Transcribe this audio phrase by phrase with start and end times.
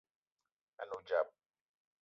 [0.81, 1.27] A ne odzap